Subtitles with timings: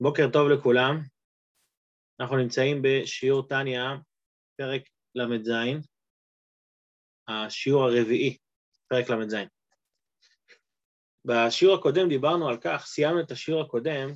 [0.00, 1.00] בוקר טוב לכולם.
[2.20, 3.96] אנחנו נמצאים בשיעור טניה,
[4.56, 4.82] פרק
[5.14, 5.50] ל"ז,
[7.28, 8.36] השיעור הרביעי,
[8.88, 9.34] פרק ל"ז.
[11.24, 14.08] בשיעור הקודם דיברנו על כך, סיימנו את השיעור הקודם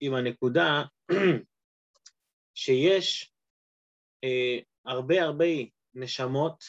[0.00, 0.82] עם הנקודה
[2.54, 3.32] שיש
[4.24, 5.46] אה, הרבה הרבה
[5.94, 6.64] נשמות,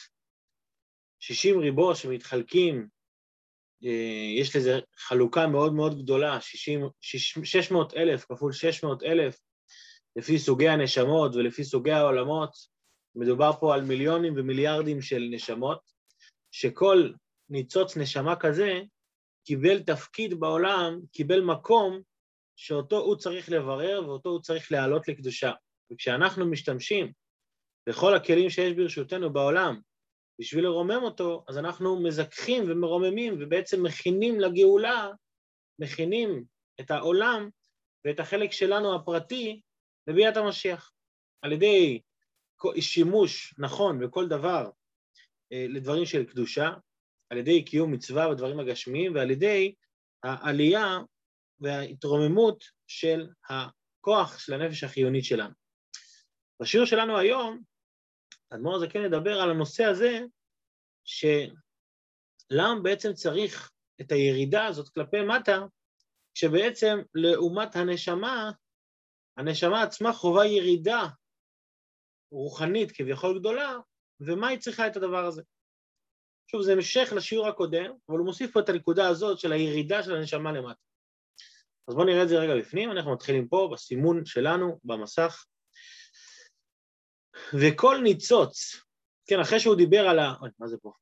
[1.20, 2.88] 60 ריבו שמתחלקים
[4.36, 6.88] יש לזה חלוקה מאוד מאוד גדולה, 60,
[7.44, 9.38] 600 אלף כפול 600 אלף,
[10.16, 12.50] לפי סוגי הנשמות ולפי סוגי העולמות,
[13.14, 15.80] מדובר פה על מיליונים ומיליארדים של נשמות,
[16.50, 17.10] שכל
[17.48, 18.80] ניצוץ נשמה כזה
[19.46, 22.00] קיבל תפקיד בעולם, קיבל מקום
[22.56, 25.52] שאותו הוא צריך לברר ואותו הוא צריך להעלות לקדושה.
[25.92, 27.12] וכשאנחנו משתמשים
[27.88, 29.80] בכל הכלים שיש ברשותנו בעולם
[30.40, 35.08] בשביל לרומם אותו, אז אנחנו מזכחים ומרוממים ובעצם מכינים לגאולה,
[35.78, 36.44] מכינים
[36.80, 37.48] את העולם
[38.04, 39.60] ואת החלק שלנו הפרטי
[40.06, 40.92] לביאת המשיח.
[41.42, 42.00] על ידי
[42.80, 44.70] שימוש נכון בכל דבר
[45.52, 46.70] אה, לדברים של קדושה,
[47.30, 49.74] על ידי קיום מצווה ודברים הגשמיים ועל ידי
[50.22, 50.98] העלייה
[51.60, 55.54] וההתרוממות של הכוח של הנפש החיונית שלנו.
[56.62, 57.62] בשיעור שלנו היום
[58.50, 60.20] האדמו"ר הזה כן ידבר על הנושא הזה,
[61.10, 65.58] שלמה בעצם צריך את הירידה הזאת כלפי מטה,
[66.34, 68.50] כשבעצם לעומת הנשמה,
[69.36, 71.06] הנשמה עצמה חווה ירידה
[72.32, 73.76] רוחנית כביכול גדולה,
[74.20, 75.42] ומה היא צריכה את הדבר הזה?
[76.50, 80.14] שוב, זה המשך לשיעור הקודם, אבל הוא מוסיף פה את הנקודה הזאת של הירידה של
[80.14, 80.80] הנשמה למטה.
[81.88, 85.44] אז בואו נראה את זה רגע בפנים, אנחנו מתחילים פה בסימון שלנו במסך.
[87.54, 88.80] וכל ניצוץ,
[89.30, 90.34] כן, אחרי שהוא דיבר על ה...
[90.40, 90.92] אוי, מה זה פה?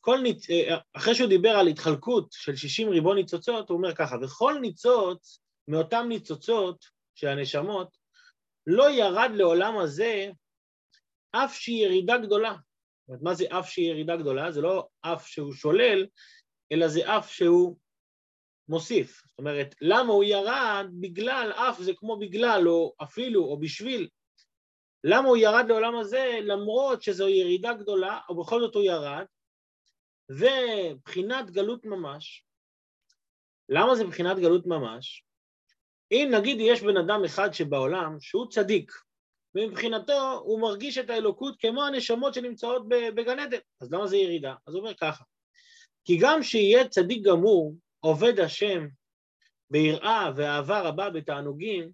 [0.00, 0.50] כל ניצ...
[0.50, 5.40] אה, אחרי שהוא דיבר על התחלקות של 60 ריבון ניצוצות, הוא אומר ככה, וכל ניצוץ
[5.68, 7.96] מאותם ניצוצות של הנשמות
[8.66, 10.30] לא ירד לעולם הזה
[11.30, 12.52] אף שהיא ירידה גדולה.
[12.52, 14.52] זאת אומרת, מה זה אף שהיא ירידה גדולה?
[14.52, 16.06] זה לא אף שהוא שולל,
[16.72, 17.76] אלא זה אף שהוא
[18.68, 19.22] מוסיף.
[19.26, 20.86] זאת אומרת, למה הוא ירד?
[21.00, 24.08] בגלל, אף זה כמו בגלל, או אפילו, או בשביל.
[25.04, 29.24] למה הוא ירד לעולם הזה למרות שזו ירידה גדולה, או בכל זאת הוא ירד,
[30.30, 32.44] ובחינת גלות ממש.
[33.68, 35.24] למה זה בחינת גלות ממש?
[36.12, 38.92] אם נגיד יש בן אדם אחד שבעולם שהוא צדיק,
[39.54, 44.54] ומבחינתו הוא מרגיש את האלוקות כמו הנשמות שנמצאות בגן עדן, אז למה זה ירידה?
[44.66, 45.24] אז הוא אומר ככה,
[46.04, 48.86] כי גם שיהיה צדיק גמור, עובד השם
[49.70, 51.90] ביראה ואהבה רבה בתענוגים,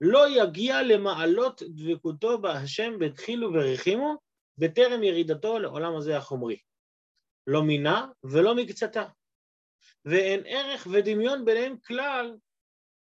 [0.00, 4.16] לא יגיע למעלות דבקותו בהשם בדחילו ורחימו,
[4.58, 6.58] בטרם ירידתו לעולם הזה החומרי.
[7.46, 9.04] לא מינה ולא מקצתה.
[10.04, 12.36] ואין ערך ודמיון ביניהם כלל,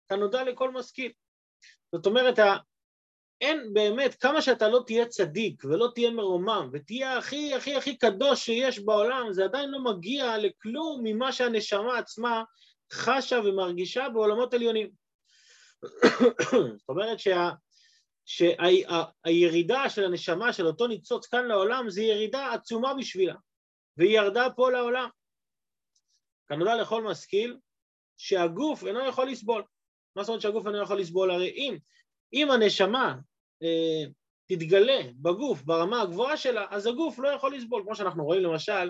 [0.10, 1.12] כנודע לכל משכיל.
[1.92, 2.40] זאת אומרת,
[3.42, 8.46] אין באמת, כמה שאתה לא תהיה צדיק ולא תהיה מרומם ותהיה הכי הכי הכי קדוש
[8.46, 12.44] שיש בעולם, זה עדיין לא מגיע לכלום ממה שהנשמה עצמה
[12.94, 15.03] חשה ומרגישה בעולמות עליונים.
[16.78, 17.50] זאת אומרת שה,
[18.26, 23.36] שהירידה של הנשמה של אותו ניצוץ כאן לעולם זה ירידה עצומה בשבילה,
[23.98, 25.10] והיא ירדה פה לעולם.
[26.48, 27.58] כנודע לכל משכיל
[28.18, 29.64] שהגוף אינו יכול לסבול.
[30.16, 31.32] מה זאת אומרת שהגוף אינו יכול לסבול?
[31.32, 31.78] הרי אם,
[32.34, 33.16] אם הנשמה
[33.64, 34.04] אה,
[34.48, 37.84] תתגלה בגוף ברמה הגבוהה שלה, אז הגוף לא יכול לסבול.
[37.86, 38.90] כמו שאנחנו רואים למשל,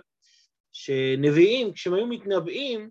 [0.71, 2.89] שנביאים, כשהם היו מתנבאים,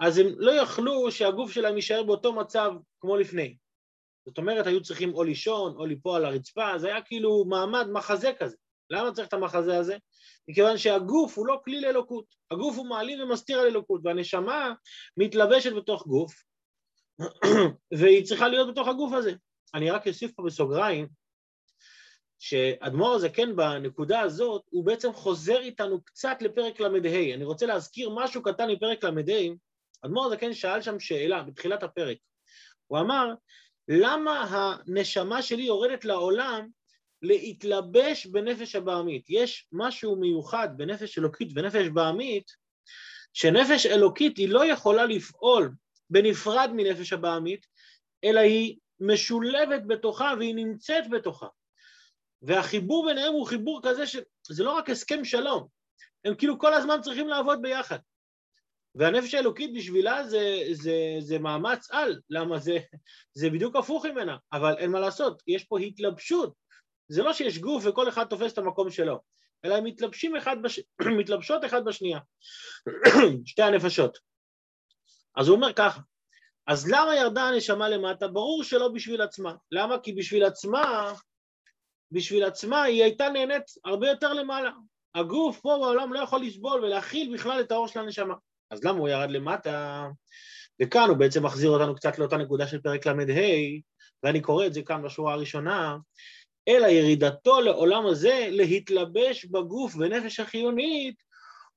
[0.00, 3.56] אז הם לא יכלו שהגוף שלהם יישאר באותו מצב כמו לפני.
[4.26, 8.32] זאת אומרת, היו צריכים או לישון או ליפול על הרצפה, זה היה כאילו מעמד מחזה
[8.38, 8.56] כזה.
[8.90, 9.96] למה צריך את המחזה הזה?
[10.48, 12.24] מכיוון שהגוף הוא לא כלי לאלוקות.
[12.50, 14.72] הגוף הוא מעלים ומסתיר על אלוקות, והנשמה
[15.16, 16.42] מתלבשת בתוך גוף,
[17.98, 19.32] והיא צריכה להיות בתוך הגוף הזה.
[19.74, 21.08] אני רק אוסיף פה בסוגריים,
[22.38, 27.34] שאדמו"ר הזה כן בנקודה הזאת, הוא בעצם חוזר איתנו קצת לפרק ל"ה.
[27.34, 29.10] אני רוצה להזכיר משהו קטן מפרק ל"ה,
[30.04, 32.16] אדמו"ר הזקן שאל שם שאלה בתחילת הפרק.
[32.86, 33.34] הוא אמר,
[33.88, 36.68] למה הנשמה שלי יורדת לעולם
[37.22, 39.24] להתלבש בנפש הבעמית?
[39.28, 42.50] יש משהו מיוחד בנפש אלוקית ונפש בעמית,
[43.32, 45.74] שנפש אלוקית היא לא יכולה לפעול
[46.10, 47.66] בנפרד מנפש הבעמית,
[48.24, 51.46] אלא היא משולבת בתוכה והיא נמצאת בתוכה.
[52.42, 55.66] והחיבור ביניהם הוא חיבור כזה שזה לא רק הסכם שלום,
[56.24, 57.98] הם כאילו כל הזמן צריכים לעבוד ביחד.
[58.98, 62.78] והנפש האלוקית בשבילה זה, זה, זה מאמץ על, למה זה,
[63.34, 66.54] זה בדיוק הפוך ממנה, אבל אין מה לעשות, יש פה התלבשות,
[67.08, 69.20] זה לא שיש גוף וכל אחד תופס את המקום שלו,
[69.64, 70.80] אלא הם מתלבשים אחד בש...
[71.18, 72.18] מתלבשות אחד בשנייה,
[73.50, 74.18] שתי הנפשות.
[75.36, 76.00] אז הוא אומר ככה,
[76.66, 78.28] אז למה ירדה הנשמה למטה?
[78.28, 79.54] ברור שלא בשביל עצמה.
[79.72, 79.98] למה?
[79.98, 81.12] כי בשביל עצמה,
[82.12, 84.70] בשביל עצמה היא הייתה נהנית הרבה יותר למעלה.
[85.14, 88.34] הגוף פה בעולם לא יכול לסבול ולהכיל בכלל את האור של הנשמה.
[88.70, 90.06] אז למה הוא ירד למטה?
[90.82, 93.12] וכאן הוא בעצם מחזיר אותנו קצת לאותה נקודה של פרק ל"ה,
[94.22, 95.96] ואני קורא את זה כאן בשורה הראשונה,
[96.68, 101.28] אלא ירידתו לעולם הזה להתלבש בגוף ונפש החיונית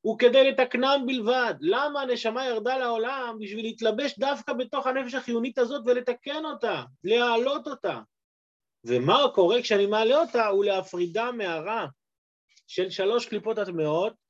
[0.02, 1.54] הוא כדי לתקנם בלבד.
[1.60, 3.38] למה הנשמה ירדה לעולם?
[3.40, 8.00] בשביל להתלבש דווקא בתוך הנפש החיונית הזאת ולתקן אותה, להעלות אותה.
[8.84, 10.48] ומה קורה כשאני מעלה אותה?
[10.48, 11.86] הוא להפרידה מהרע
[12.68, 14.21] של שלוש קליפות הטמעות.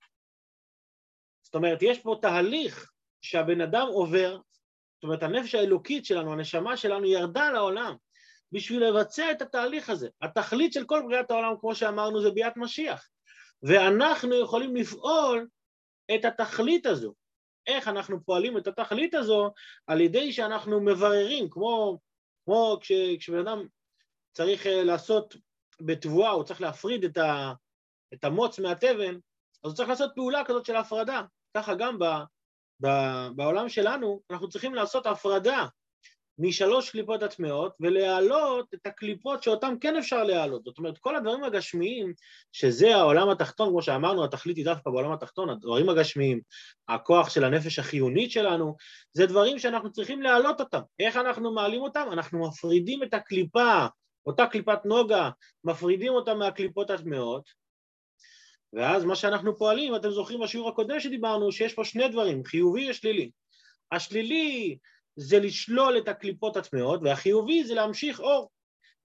[1.52, 4.38] זאת אומרת, יש פה תהליך שהבן אדם עובר,
[4.96, 7.96] זאת אומרת, הנפש האלוקית שלנו, הנשמה שלנו, ירדה לעולם
[8.52, 10.10] בשביל לבצע את התהליך הזה.
[10.22, 13.08] התכלית של כל בריאת העולם, כמו שאמרנו, זה ביאת משיח.
[13.64, 15.48] ואנחנו יכולים לפעול
[16.16, 17.14] את התכלית הזו.
[17.68, 19.52] איך אנחנו פועלים את התכלית הזו?
[19.88, 22.00] על ידי שאנחנו מבררים, כמו,
[22.46, 23.68] כמו כש, כשבן אדם
[24.34, 25.36] צריך אה, לעשות
[25.82, 27.54] בתבואה, הוא צריך להפריד את, ה,
[28.14, 29.16] את המוץ מהתבן,
[29.64, 31.22] אז הוא צריך לעשות פעולה כזאת של הפרדה.
[31.58, 32.06] ככה גם ב,
[32.84, 32.88] ב,
[33.36, 35.66] בעולם שלנו, אנחנו צריכים לעשות הפרדה
[36.38, 40.64] משלוש קליפות הטמעות ולהעלות את הקליפות שאותן כן אפשר להעלות.
[40.64, 42.14] זאת אומרת, כל הדברים הגשמיים,
[42.52, 46.42] שזה העולם התחתון, כמו שאמרנו, התכלית היא דווקא בעולם התחתון, הדברים הגשמיים,
[46.88, 48.76] הכוח של הנפש החיונית שלנו,
[49.14, 50.82] זה דברים שאנחנו צריכים להעלות אותם.
[51.00, 52.08] איך אנחנו מעלים אותם?
[52.12, 53.86] אנחנו מפרידים את הקליפה,
[54.26, 55.30] אותה קליפת נוגה,
[55.64, 57.61] מפרידים אותה מהקליפות הטמעות,
[58.74, 63.32] ואז מה שאנחנו פועלים, אתם זוכרים בשיעור הקודם שדיברנו, שיש פה שני דברים, חיובי ושלילי.
[63.92, 64.78] השלילי
[65.16, 68.52] זה לשלול את הקליפות הטמעות, והחיובי זה להמשיך אור.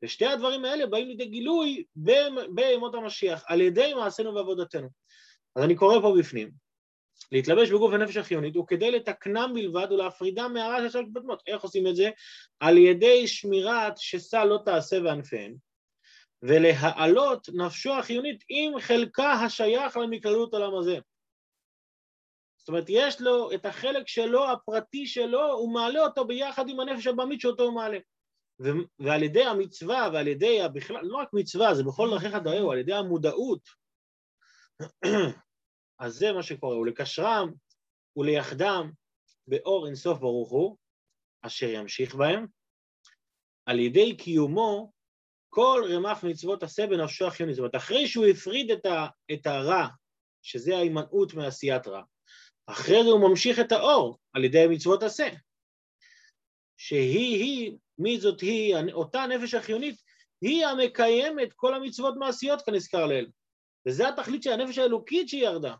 [0.03, 1.85] ושתי הדברים האלה באים לידי גילוי
[2.49, 4.89] בימות המשיח, על ידי מעשינו ועבודתנו.
[5.57, 6.51] אז אני קורא פה בפנים,
[7.33, 11.43] להתלבש בגוף הנפש החיונית הוא כדי לתקנם בלבד ולהפרידם מהרע של שלוש קדמות.
[11.47, 12.11] איך עושים את זה?
[12.61, 15.55] על ידי שמירת שסה לא תעשה וענפיהם,
[16.43, 20.99] ולהעלות נפשו החיונית עם חלקה השייך למכללות עולם הזה.
[22.59, 27.07] זאת אומרת, יש לו את החלק שלו, הפרטי שלו, הוא מעלה אותו ביחד עם הנפש
[27.07, 27.99] הבמית שאותו הוא מעלה.
[28.63, 32.79] ו- ועל ידי המצווה ועל ידי, בכלל, לא רק מצווה, זה בכל דרכיך דאהו, על
[32.79, 33.61] ידי המודעות,
[36.01, 37.53] אז זה מה שקורה, ולקשרם
[38.17, 38.91] וליחדם
[39.47, 40.77] באור אינסוף ברוך הוא,
[41.43, 42.47] אשר ימשיך בהם,
[43.67, 44.93] על ידי קיומו
[45.57, 47.55] כל רמ"ח מצוות עשה בנפשו החיוני.
[47.55, 49.87] זאת אומרת, אחרי שהוא הפריד את, ה, את הרע,
[50.43, 52.03] שזה ההימנעות מעשיית רע,
[52.67, 55.29] אחרי זה הוא ממשיך את האור על ידי מצוות עשה,
[56.77, 59.97] שהיא-היא, מי זאת היא, אותה נפש החיונית,
[60.41, 63.27] היא המקיימת כל המצוות מעשיות כנזכר לאל.
[63.89, 65.75] וזה התכלית של הנפש האלוקית שהיא ירדה.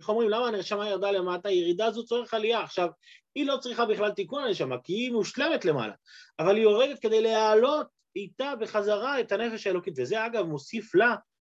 [0.00, 1.48] איך אומרים, למה הנשמה ירדה למטה?
[1.48, 2.60] הירידה הזו צורך עלייה.
[2.60, 2.88] עכשיו,
[3.34, 5.94] היא לא צריכה בכלל תיקון הנשמה, כי היא מושלמת למעלה,
[6.38, 11.14] אבל היא יורדת כדי להעלות איתה בחזרה את הנפש האלוקית, וזה אגב מוסיף לה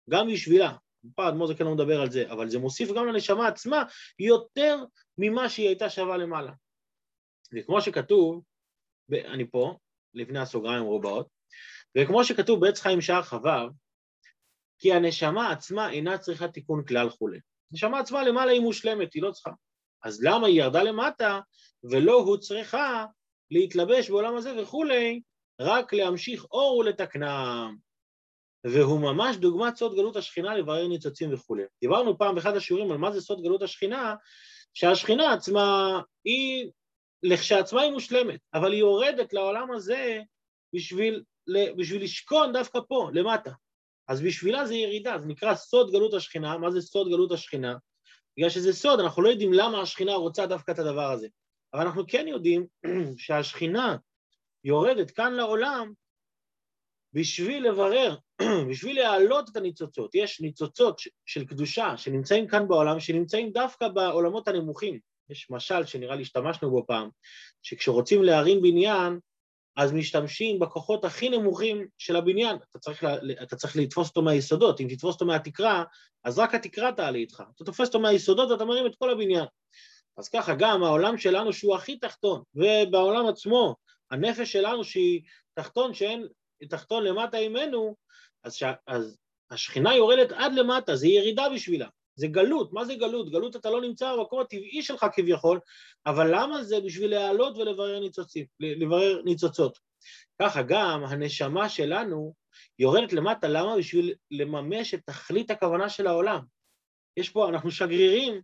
[0.09, 0.73] גם בשבילה.
[1.15, 3.83] פעם אדמו"ר זה כן לא מדבר על זה, אבל זה מוסיף גם לנשמה עצמה
[4.19, 4.83] יותר
[5.17, 6.51] ממה שהיא הייתה שווה למעלה.
[7.53, 8.43] וכמו שכתוב,
[9.11, 9.77] אני פה,
[10.13, 11.27] לפני הסוגריים רובעות,
[11.97, 13.69] וכמו שכתוב בעץ חיים שער חוו,
[14.79, 17.39] כי הנשמה עצמה אינה צריכה תיקון כלל כולי.
[17.71, 19.51] הנשמה עצמה למעלה היא מושלמת, היא לא צריכה.
[20.03, 21.39] אז למה היא ירדה למטה
[21.91, 23.05] ולא הוא צריכה
[23.51, 25.21] להתלבש בעולם הזה וכולי,
[25.59, 27.75] רק להמשיך אור ולתקנם.
[28.63, 31.63] והוא ממש דוגמת סוד גלות השכינה לברר ניצוצים וכולי.
[31.81, 34.15] דיברנו פעם באחד השיעורים על מה זה סוד גלות השכינה,
[34.73, 36.71] שהשכינה עצמה היא,
[37.23, 40.21] לכשעצמה היא מושלמת, אבל היא יורדת לעולם הזה
[40.75, 41.23] בשביל,
[41.77, 43.51] בשביל לשכון דווקא פה, למטה.
[44.07, 46.57] אז בשבילה זה ירידה, זה נקרא סוד גלות השכינה.
[46.57, 47.75] מה זה סוד גלות השכינה?
[48.37, 51.27] בגלל שזה סוד, אנחנו לא יודעים למה השכינה רוצה דווקא את הדבר הזה.
[51.73, 52.65] אבל אנחנו כן יודעים
[53.17, 53.97] שהשכינה
[54.63, 55.93] יורדת כאן לעולם
[57.13, 58.15] בשביל לברר,
[58.69, 60.15] בשביל להעלות את הניצוצות.
[60.15, 64.99] יש ניצוצות של קדושה שנמצאים כאן בעולם, שנמצאים דווקא בעולמות הנמוכים.
[65.29, 67.09] יש משל שנראה לי השתמשנו בו פעם,
[67.61, 69.19] שכשרוצים להרים בניין,
[69.75, 72.57] אז משתמשים בכוחות הכי נמוכים של הבניין.
[72.69, 75.83] אתה צריך, לה, אתה צריך לתפוס אותו מהיסודות, אם תתפוס אותו מהתקרה,
[76.23, 77.43] אז רק התקרה תעלה איתך.
[77.55, 79.45] אתה תופס אותו מהיסודות ואתה מרים את כל הבניין.
[80.17, 83.75] אז ככה גם העולם שלנו שהוא הכי תחתון, ובעולם עצמו,
[84.11, 85.21] הנפש שלנו שהיא
[85.53, 86.27] תחתון שאין,
[86.69, 87.95] תחתון למטה ממנו,
[88.43, 89.17] אז, ש, אז
[89.51, 91.87] השכינה יורדת עד למטה, זה ירידה בשבילה.
[92.15, 93.31] זה גלות, מה זה גלות?
[93.31, 95.59] גלות אתה לא נמצא במקום הטבעי שלך כביכול,
[96.05, 96.79] אבל למה זה?
[96.79, 99.79] בשביל להעלות ולברר ניצוצים, לברר ניצוצות.
[100.41, 102.33] ככה גם הנשמה שלנו
[102.79, 103.77] יורדת למטה, למה?
[103.77, 106.39] בשביל לממש את תכלית הכוונה של העולם.
[107.17, 108.41] יש פה, אנחנו שגרירים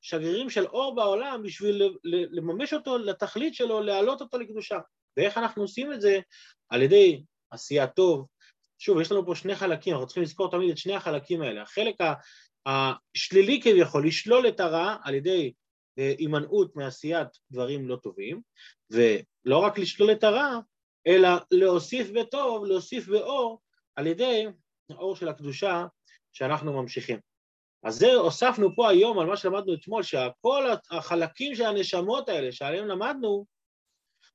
[0.00, 4.78] שגרירים של אור בעולם בשביל לממש אותו לתכלית שלו, להעלות אותו לקדושה.
[5.16, 6.20] ואיך אנחנו עושים את זה?
[6.68, 8.26] על ידי עשייה טוב.
[8.78, 11.62] שוב, יש לנו פה שני חלקים, אנחנו צריכים לזכור תמיד את שני החלקים האלה.
[11.62, 11.94] החלק
[12.66, 15.52] השלילי כביכול, לשלול את הרע על ידי
[15.98, 18.40] אה, הימנעות מעשיית דברים לא טובים,
[18.90, 20.58] ולא רק לשלול את הרע,
[21.06, 23.60] אלא להוסיף בטוב, להוסיף באור,
[23.96, 24.46] על ידי
[24.90, 25.86] האור של הקדושה
[26.32, 27.29] שאנחנו ממשיכים.
[27.82, 32.86] אז זה הוספנו פה היום על מה שלמדנו אתמול, שכל החלקים של הנשמות האלה שעליהם
[32.86, 33.46] למדנו,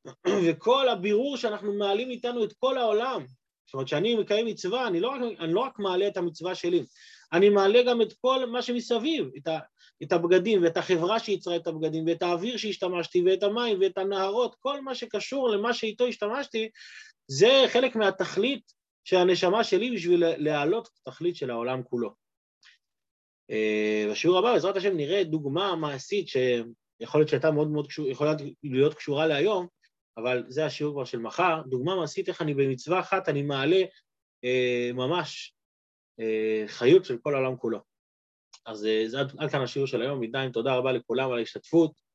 [0.47, 3.25] וכל הבירור שאנחנו מעלים איתנו את כל העולם,
[3.65, 6.85] זאת אומרת שאני מקיים מצווה, אני לא, אני לא רק מעלה את המצווה שלי,
[7.33, 9.59] אני מעלה גם את כל מה שמסביב, את, ה,
[10.03, 14.81] את הבגדים ואת החברה שיצרה את הבגדים ואת האוויר שהשתמשתי ואת המים ואת הנהרות, כל
[14.81, 16.69] מה שקשור למה שאיתו השתמשתי,
[17.27, 18.73] זה חלק מהתכלית
[19.03, 22.24] של הנשמה שלי בשביל להעלות את התכלית של העולם כולו.
[23.51, 28.33] אה, בשיעור הבא, בעזרת השם, נראה דוגמה מעשית שיכול להיות שהייתה מאוד מאוד קשור, יכולה
[28.63, 29.67] להיות קשורה להיום,
[30.17, 31.61] אבל זה השיעור כבר של מחר.
[31.67, 33.81] דוגמה מעשית איך אני במצווה אחת, אני מעלה
[34.43, 35.53] אה, ממש
[36.19, 37.79] אה, חיות של כל העולם כולו.
[38.65, 40.19] אז אה, זה עד, עד כאן השיעור של היום.
[40.19, 42.05] בינתיים תודה רבה לכולם על ההשתתפות.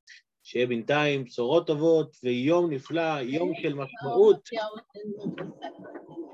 [0.43, 4.49] שיהיה בינתיים בשורות טובות ויום נפלא, יום של משמעות.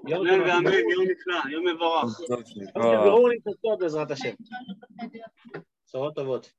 [0.06, 2.20] יום ואמן, יום נפלא, יום מבורך.
[2.30, 4.34] יום של בירור נפלאות בעזרת השם.
[5.86, 6.50] בשורות טובות.